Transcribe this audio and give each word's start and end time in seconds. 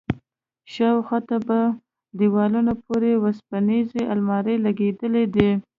شاوخوا 0.73 1.19
ته 1.29 1.37
په 1.47 1.57
دېوالونو 2.19 2.73
پورې 2.85 3.11
وسپنيزې 3.23 4.01
المارۍ 4.13 4.55
لگېدلي 4.65 5.23
دي. 5.35 5.49